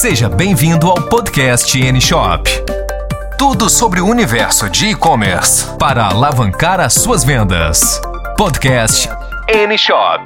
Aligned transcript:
Seja 0.00 0.30
bem-vindo 0.30 0.88
ao 0.88 0.94
podcast 1.10 1.78
N-Shop. 1.78 2.42
Tudo 3.36 3.68
sobre 3.68 4.00
o 4.00 4.06
universo 4.06 4.66
de 4.70 4.86
e-commerce 4.86 5.76
para 5.76 6.06
alavancar 6.06 6.80
as 6.80 6.94
suas 6.94 7.22
vendas. 7.22 8.00
Podcast 8.34 9.10
N-Shop. 9.46 10.22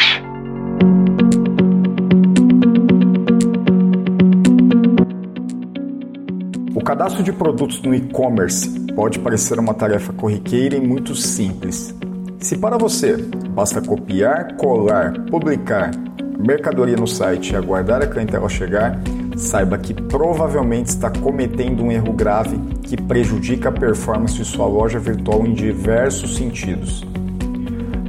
O 6.72 6.80
cadastro 6.84 7.24
de 7.24 7.32
produtos 7.32 7.82
no 7.82 7.92
e-commerce 7.92 8.70
pode 8.94 9.18
parecer 9.18 9.58
uma 9.58 9.74
tarefa 9.74 10.12
corriqueira 10.12 10.76
e 10.76 10.80
muito 10.80 11.16
simples. 11.16 11.92
Se 12.38 12.56
para 12.56 12.78
você 12.78 13.16
basta 13.16 13.82
copiar, 13.82 14.54
colar, 14.54 15.14
publicar 15.28 15.90
mercadoria 16.38 16.96
no 16.96 17.08
site 17.08 17.52
e 17.52 17.56
aguardar 17.56 18.02
a 18.02 18.06
clientela 18.06 18.48
chegar, 18.48 19.00
saiba 19.36 19.78
que 19.78 19.94
provavelmente 19.94 20.86
está 20.86 21.10
cometendo 21.10 21.82
um 21.82 21.92
erro 21.92 22.12
grave 22.12 22.56
que 22.82 23.00
prejudica 23.00 23.68
a 23.68 23.72
performance 23.72 24.34
de 24.34 24.44
sua 24.44 24.66
loja 24.66 24.98
virtual 24.98 25.46
em 25.46 25.52
diversos 25.52 26.36
sentidos. 26.36 27.04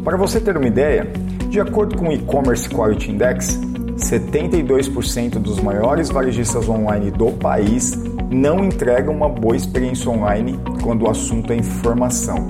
Para 0.03 0.17
você 0.17 0.39
ter 0.39 0.55
uma 0.55 0.67
ideia, 0.67 1.11
de 1.49 1.59
acordo 1.59 1.97
com 1.97 2.09
o 2.09 2.11
E-Commerce 2.11 2.69
Quality 2.69 3.11
Index, 3.11 3.59
72% 3.97 5.39
dos 5.39 5.59
maiores 5.59 6.09
varejistas 6.09 6.67
online 6.67 7.11
do 7.11 7.31
país 7.31 7.97
não 8.29 8.63
entregam 8.63 9.15
uma 9.15 9.29
boa 9.29 9.55
experiência 9.55 10.11
online 10.11 10.59
quando 10.83 11.03
o 11.03 11.09
assunto 11.09 11.53
é 11.53 11.55
informação. 11.55 12.47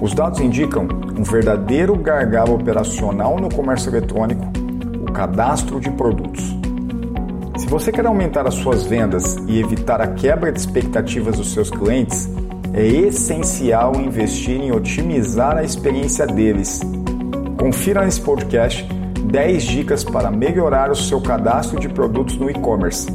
Os 0.00 0.14
dados 0.14 0.40
indicam 0.40 0.88
um 1.18 1.22
verdadeiro 1.22 1.94
gargalo 1.96 2.54
operacional 2.54 3.36
no 3.38 3.54
comércio 3.54 3.90
eletrônico, 3.90 4.50
o 5.06 5.12
cadastro 5.12 5.78
de 5.78 5.90
produtos. 5.90 6.59
Se 7.60 7.66
você 7.66 7.92
quer 7.92 8.06
aumentar 8.06 8.46
as 8.46 8.54
suas 8.54 8.84
vendas 8.84 9.36
e 9.46 9.60
evitar 9.60 10.00
a 10.00 10.06
quebra 10.06 10.50
de 10.50 10.58
expectativas 10.58 11.36
dos 11.36 11.52
seus 11.52 11.70
clientes, 11.70 12.26
é 12.72 12.86
essencial 12.86 13.94
investir 13.96 14.58
em 14.58 14.72
otimizar 14.72 15.58
a 15.58 15.62
experiência 15.62 16.26
deles. 16.26 16.80
Confira 17.58 18.02
nesse 18.02 18.22
podcast 18.22 18.82
10 19.24 19.62
dicas 19.62 20.02
para 20.02 20.30
melhorar 20.30 20.90
o 20.90 20.96
seu 20.96 21.20
cadastro 21.20 21.78
de 21.78 21.90
produtos 21.90 22.38
no 22.38 22.50
e-commerce. 22.50 23.06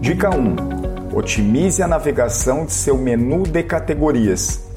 Dica 0.00 0.28
1: 0.30 1.16
Otimize 1.16 1.84
a 1.84 1.86
navegação 1.86 2.66
de 2.66 2.72
seu 2.72 2.98
menu 2.98 3.44
de 3.44 3.62
categorias. 3.62 4.68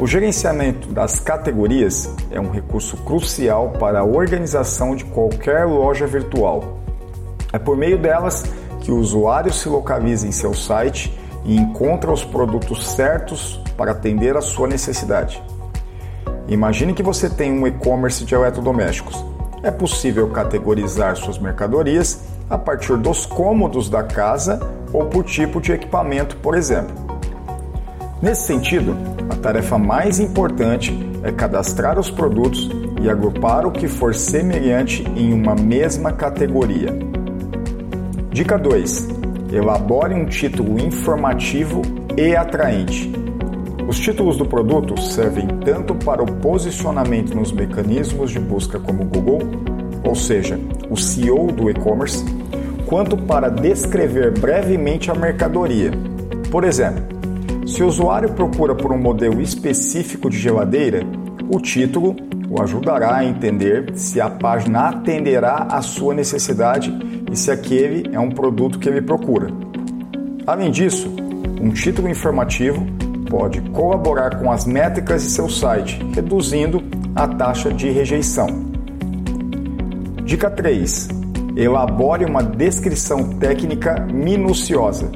O 0.00 0.08
gerenciamento 0.08 0.88
das 0.88 1.20
categorias 1.20 2.12
é 2.32 2.40
um 2.40 2.50
recurso 2.50 2.96
crucial 2.96 3.70
para 3.78 4.00
a 4.00 4.04
organização 4.04 4.96
de 4.96 5.04
qualquer 5.04 5.66
loja 5.66 6.04
virtual. 6.04 6.75
É 7.56 7.58
por 7.58 7.74
meio 7.74 7.96
delas 7.96 8.44
que 8.80 8.92
o 8.92 8.98
usuário 8.98 9.50
se 9.50 9.66
localiza 9.66 10.28
em 10.28 10.30
seu 10.30 10.52
site 10.52 11.10
e 11.42 11.56
encontra 11.56 12.12
os 12.12 12.22
produtos 12.22 12.86
certos 12.86 13.58
para 13.78 13.92
atender 13.92 14.36
a 14.36 14.42
sua 14.42 14.68
necessidade. 14.68 15.42
Imagine 16.48 16.92
que 16.92 17.02
você 17.02 17.30
tem 17.30 17.50
um 17.50 17.66
e-commerce 17.66 18.26
de 18.26 18.34
eletrodomésticos. 18.34 19.24
É 19.62 19.70
possível 19.70 20.28
categorizar 20.28 21.16
suas 21.16 21.38
mercadorias 21.38 22.24
a 22.50 22.58
partir 22.58 22.98
dos 22.98 23.24
cômodos 23.24 23.88
da 23.88 24.02
casa 24.02 24.60
ou 24.92 25.06
por 25.06 25.24
tipo 25.24 25.58
de 25.58 25.72
equipamento, 25.72 26.36
por 26.36 26.54
exemplo. 26.54 26.94
Nesse 28.20 28.42
sentido, 28.42 28.94
a 29.30 29.34
tarefa 29.34 29.78
mais 29.78 30.20
importante 30.20 30.94
é 31.22 31.32
cadastrar 31.32 31.98
os 31.98 32.10
produtos 32.10 32.68
e 33.00 33.08
agrupar 33.08 33.64
o 33.64 33.72
que 33.72 33.88
for 33.88 34.14
semelhante 34.14 35.02
em 35.16 35.32
uma 35.32 35.54
mesma 35.54 36.12
categoria. 36.12 37.15
Dica 38.36 38.58
2: 38.58 39.08
Elabore 39.50 40.12
um 40.12 40.26
título 40.26 40.78
informativo 40.78 41.80
e 42.18 42.36
atraente. 42.36 43.10
Os 43.88 43.98
títulos 43.98 44.36
do 44.36 44.44
produto 44.44 45.00
servem 45.00 45.46
tanto 45.64 45.94
para 45.94 46.22
o 46.22 46.26
posicionamento 46.26 47.34
nos 47.34 47.50
mecanismos 47.50 48.30
de 48.30 48.38
busca 48.38 48.78
como 48.78 49.06
Google, 49.06 49.38
ou 50.04 50.14
seja, 50.14 50.60
o 50.90 50.98
CEO 50.98 51.50
do 51.50 51.70
e-commerce, 51.70 52.22
quanto 52.84 53.16
para 53.16 53.48
descrever 53.48 54.38
brevemente 54.38 55.10
a 55.10 55.14
mercadoria. 55.14 55.92
Por 56.50 56.62
exemplo, 56.62 57.02
se 57.66 57.82
o 57.82 57.86
usuário 57.86 58.34
procura 58.34 58.74
por 58.74 58.92
um 58.92 58.98
modelo 58.98 59.40
específico 59.40 60.28
de 60.28 60.36
geladeira, 60.36 61.00
o 61.50 61.58
título 61.58 62.14
o 62.50 62.62
ajudará 62.62 63.16
a 63.16 63.24
entender 63.24 63.92
se 63.94 64.20
a 64.20 64.28
página 64.28 64.90
atenderá 64.90 65.68
à 65.70 65.80
sua 65.80 66.14
necessidade 66.14 67.15
se 67.36 67.50
aquele 67.50 68.14
é 68.14 68.18
um 68.18 68.30
produto 68.30 68.78
que 68.78 68.88
ele 68.88 69.02
procura. 69.02 69.48
Além 70.46 70.70
disso, 70.70 71.12
um 71.60 71.70
título 71.70 72.08
informativo 72.08 72.86
pode 73.28 73.60
colaborar 73.72 74.38
com 74.38 74.50
as 74.50 74.64
métricas 74.64 75.22
de 75.22 75.30
seu 75.30 75.48
site, 75.48 76.00
reduzindo 76.14 76.82
a 77.14 77.26
taxa 77.26 77.72
de 77.72 77.90
rejeição. 77.90 78.46
Dica 80.24 80.50
3. 80.50 81.08
Elabore 81.56 82.24
uma 82.24 82.42
descrição 82.42 83.24
técnica 83.38 84.00
minuciosa. 84.12 85.10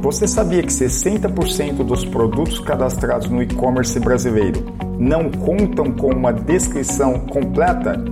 Você 0.00 0.26
sabia 0.26 0.62
que 0.62 0.68
60% 0.72 1.84
dos 1.84 2.04
produtos 2.04 2.58
cadastrados 2.60 3.28
no 3.28 3.42
e-commerce 3.42 3.98
brasileiro 3.98 4.64
não 4.98 5.30
contam 5.30 5.92
com 5.92 6.12
uma 6.12 6.32
descrição 6.32 7.18
completa? 7.20 8.02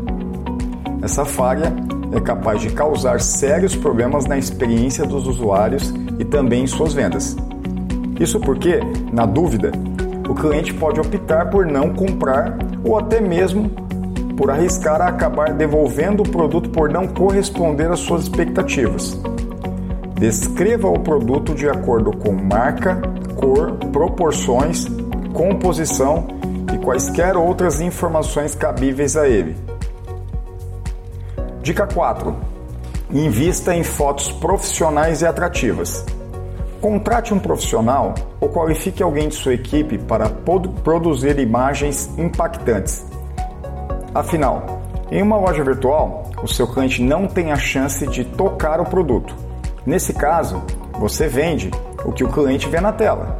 Essa 1.03 1.25
falha 1.25 1.73
é 2.13 2.21
capaz 2.21 2.61
de 2.61 2.71
causar 2.71 3.21
sérios 3.21 3.75
problemas 3.75 4.27
na 4.27 4.39
experiência 4.39 5.05
dos 5.05 5.27
usuários 5.27 5.93
e 6.19 6.25
também 6.25 6.65
em 6.65 6.67
suas 6.67 6.93
vendas. 6.93 7.37
Isso 8.19 8.39
porque, 8.41 8.81
na 9.13 9.27
dúvida, 9.27 9.73
o 10.29 10.35
cliente 10.35 10.73
pode 10.75 11.01
optar 11.01 11.51
por 11.51 11.67
não 11.67 11.93
comprar 11.93 12.57
ou 12.85 12.99
até 12.99 13.21
mesmo 13.21 13.71
por 14.37 14.51
arriscar 14.51 15.01
a 15.01 15.09
acabar 15.09 15.53
devolvendo 15.53 16.23
o 16.23 16.29
produto 16.29 16.71
por 16.71 16.89
não 16.89 17.07
corresponder 17.07 17.91
às 17.91 18.01
suas 18.01 18.23
expectativas. 18.23 19.19
Descreva 20.15 20.89
o 20.89 20.99
produto 20.99 21.55
de 21.55 21.69
acordo 21.69 22.17
com 22.17 22.33
marca, 22.33 23.01
cor, 23.37 23.73
proporções, 23.93 24.87
composição 25.33 26.27
e 26.73 26.79
quaisquer 26.79 27.37
outras 27.37 27.81
informações 27.81 28.55
cabíveis 28.55 29.17
a 29.17 29.29
ele. 29.29 29.57
Dica 31.65 31.87
4. 31.87 32.37
Invista 33.11 33.75
em 33.75 33.83
fotos 33.83 34.31
profissionais 34.31 35.23
e 35.23 35.27
atrativas. 35.27 36.05
Contrate 36.79 37.33
um 37.33 37.39
profissional 37.39 38.15
ou 38.39 38.51
qualifique 38.51 39.03
alguém 39.03 39.29
de 39.29 39.35
sua 39.35 39.55
equipe 39.55 39.97
para 39.97 40.29
produzir 40.29 41.39
imagens 41.39 42.11
impactantes. 42.19 43.07
Afinal, 44.15 44.83
em 45.11 45.23
uma 45.23 45.39
loja 45.39 45.65
virtual, 45.65 46.31
o 46.43 46.47
seu 46.47 46.67
cliente 46.69 47.03
não 47.03 47.27
tem 47.27 47.51
a 47.51 47.57
chance 47.57 48.07
de 48.07 48.25
tocar 48.27 48.79
o 48.79 48.85
produto 48.85 49.35
Nesse 49.87 50.15
caso, 50.15 50.63
você 50.99 51.29
vende 51.29 51.71
o 52.05 52.13
que 52.13 52.25
o 52.25 52.29
cliente 52.29 52.69
vê 52.69 52.81
na 52.81 52.93
tela. 52.93 53.39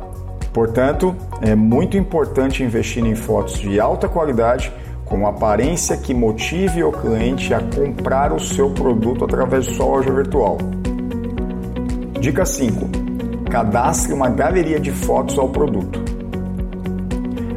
Portanto, 0.53 1.15
é 1.43 1.55
muito 1.55 1.97
importante 1.97 2.63
investir 2.63 3.05
em 3.05 3.15
fotos 3.15 3.59
de 3.59 3.81
alta 3.81 4.09
qualidade 4.09 4.73
com 5.05 5.27
aparência 5.27 5.97
que 5.97 6.15
motive 6.15 6.83
o 6.83 6.93
cliente 6.93 7.53
a 7.53 7.61
comprar 7.61 8.33
o 8.33 8.41
seu 8.41 8.71
produto 8.71 9.25
através 9.25 9.67
de 9.67 9.75
sua 9.75 9.87
loja 9.87 10.13
virtual. 10.13 10.59
Dica 12.21 12.45
5. 12.45 13.51
Cadastre 13.51 14.13
uma 14.13 14.31
galeria 14.31 14.81
de 14.81 14.91
fotos 14.91 15.39
ao 15.39 15.49
produto. 15.51 16.03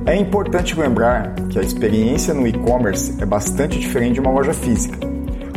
É 0.05 0.15
importante 0.15 0.77
lembrar 0.79 1.35
que 1.49 1.59
a 1.59 1.61
experiência 1.61 2.33
no 2.33 2.47
e-commerce 2.47 3.15
é 3.21 3.25
bastante 3.25 3.79
diferente 3.79 4.15
de 4.15 4.19
uma 4.19 4.31
loja 4.31 4.53
física. 4.53 4.97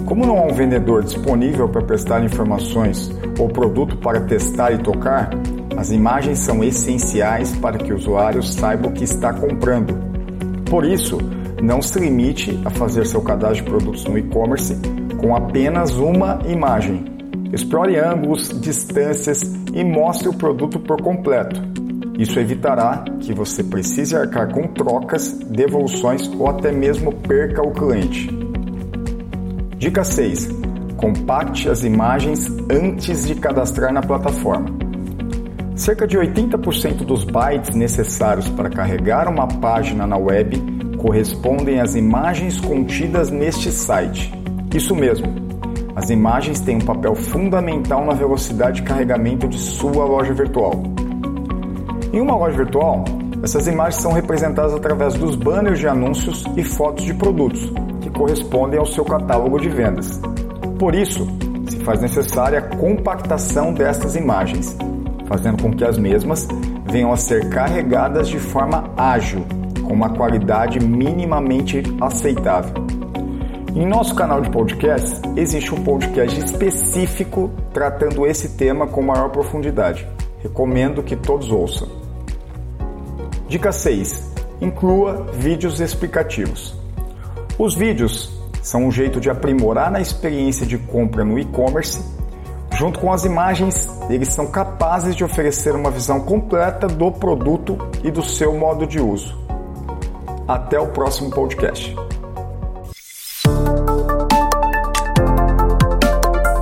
Como 0.07 0.27
não 0.27 0.39
há 0.39 0.43
um 0.43 0.55
vendedor 0.55 1.05
disponível 1.05 1.69
para 1.69 1.83
prestar 1.83 2.25
informações 2.25 3.13
ou 3.39 3.49
produto 3.49 3.97
para 3.99 4.21
testar 4.21 4.73
e 4.73 4.79
tocar, 4.79 5.31
as 5.77 5.91
imagens 5.93 6.41
são 6.41 6.65
essenciais 6.65 7.53
para 7.57 7.79
que 7.79 7.93
o 7.93 7.97
usuário 7.97 8.43
saiba 8.43 8.89
o 8.89 8.93
que 8.93 9.05
está 9.05 9.33
comprando. 9.33 9.95
Por 10.69 10.85
isso, 10.85 11.19
não 11.63 11.83
se 11.83 11.99
limite 11.99 12.59
a 12.65 12.71
fazer 12.71 13.07
seu 13.07 13.21
cadastro 13.21 13.65
de 13.65 13.71
produtos 13.71 14.05
no 14.05 14.17
e-commerce 14.19 14.77
com 15.19 15.37
apenas 15.37 15.97
uma 15.97 16.41
imagem. 16.47 17.05
Explore 17.53 17.97
ângulos, 17.97 18.49
distâncias 18.61 19.43
e 19.75 19.85
mostre 19.85 20.29
o 20.29 20.35
produto 20.35 20.79
por 20.79 21.03
completo. 21.03 21.61
Isso 22.19 22.39
evitará 22.39 23.05
que 23.21 23.33
você 23.33 23.65
precise 23.65 24.15
arcar 24.15 24.53
com 24.53 24.67
trocas, 24.69 25.33
devoluções 25.33 26.29
ou 26.29 26.49
até 26.49 26.71
mesmo 26.71 27.13
perca 27.13 27.63
o 27.63 27.73
cliente. 27.73 28.29
Dica 29.79 30.05
6. 30.05 30.49
Compacte 30.97 31.69
as 31.69 31.83
imagens 31.83 32.47
antes 32.71 33.27
de 33.27 33.35
cadastrar 33.35 33.93
na 33.93 34.03
plataforma. 34.03 34.69
Cerca 35.75 36.07
de 36.07 36.19
80% 36.19 37.07
dos 37.07 37.25
bytes 37.25 37.75
necessários 37.75 38.49
para 38.51 38.69
carregar 38.69 39.27
uma 39.27 39.49
página 39.49 40.07
na 40.07 40.19
web 40.19 40.80
correspondem 41.01 41.81
às 41.81 41.95
imagens 41.95 42.61
contidas 42.61 43.31
neste 43.31 43.71
site. 43.71 44.33
Isso 44.75 44.95
mesmo, 44.95 45.27
As 46.01 46.09
imagens 46.09 46.61
têm 46.61 46.77
um 46.77 46.81
papel 46.81 47.15
fundamental 47.15 48.05
na 48.05 48.15
velocidade 48.15 48.81
de 48.81 48.83
carregamento 48.87 49.49
de 49.49 49.59
sua 49.59 50.05
loja 50.05 50.33
virtual. 50.33 50.73
Em 52.13 52.21
uma 52.21 52.37
loja 52.37 52.57
virtual, 52.57 53.05
essas 53.43 53.67
imagens 53.67 54.01
são 54.01 54.13
representadas 54.13 54.73
através 54.73 55.15
dos 55.15 55.35
banners 55.37 55.79
de 55.79 55.89
anúncios 55.89 56.45
e 56.57 56.63
fotos 56.63 57.05
de 57.05 57.13
produtos, 57.13 57.73
que 58.01 58.09
correspondem 58.11 58.79
ao 58.79 58.87
seu 58.87 59.05
catálogo 59.05 59.61
de 59.61 59.69
vendas. 59.69 60.21
Por 60.79 60.95
isso, 60.95 61.27
se 61.69 61.77
faz 61.81 62.01
necessária 62.01 62.61
a 62.61 62.77
compactação 62.77 63.75
destas 63.75 64.17
imagens, 64.17 64.77
fazendo 65.27 65.63
com 65.63 65.73
que 65.73 65.85
as 65.85 65.99
mesmas 65.99 66.47
venham 66.91 67.13
a 67.13 67.17
ser 67.17 67.51
carregadas 67.51 68.29
de 68.29 68.39
forma 68.39 68.91
ágil, 68.97 69.45
uma 69.91 70.11
qualidade 70.11 70.79
minimamente 70.81 71.83
aceitável. 72.01 72.75
Em 73.75 73.87
nosso 73.87 74.15
canal 74.15 74.41
de 74.41 74.51
podcast 74.51 75.21
existe 75.37 75.75
um 75.75 75.83
podcast 75.83 76.39
específico 76.39 77.51
tratando 77.73 78.27
esse 78.27 78.57
tema 78.57 78.87
com 78.87 79.03
maior 79.03 79.31
profundidade. 79.31 80.07
Recomendo 80.43 81.03
que 81.03 81.17
todos 81.17 81.51
ouçam. 81.51 81.89
Dica 83.49 83.73
6. 83.73 84.33
Inclua 84.61 85.27
vídeos 85.33 85.81
explicativos. 85.81 86.75
Os 87.59 87.75
vídeos 87.75 88.41
são 88.63 88.87
um 88.87 88.91
jeito 88.91 89.21
de 89.21 89.31
aprimorar 89.31 89.91
na 89.91 90.01
experiência 90.01 90.67
de 90.67 90.79
compra 90.79 91.25
no 91.25 91.39
e-commerce. 91.39 92.03
Junto 92.75 93.01
com 93.01 93.13
as 93.13 93.25
imagens, 93.25 93.89
eles 94.09 94.29
são 94.29 94.47
capazes 94.47 95.15
de 95.15 95.25
oferecer 95.25 95.75
uma 95.75 95.91
visão 95.91 96.21
completa 96.21 96.87
do 96.87 97.11
produto 97.11 97.77
e 98.03 98.11
do 98.11 98.23
seu 98.23 98.57
modo 98.57 98.87
de 98.87 99.01
uso. 99.01 99.50
Até 100.51 100.81
o 100.81 100.89
próximo 100.89 101.31
podcast. 101.31 101.95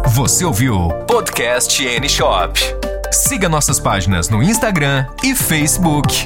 Você 0.09 0.45
ouviu 0.45 0.91
Podcast 1.07 1.83
N 1.83 2.07
Shop. 2.07 2.61
Siga 3.11 3.49
nossas 3.49 3.81
páginas 3.81 4.29
no 4.29 4.43
Instagram 4.43 5.07
e 5.25 5.35
Facebook. 5.35 6.23